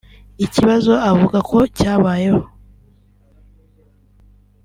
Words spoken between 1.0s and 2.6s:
avuga ko cyabayeho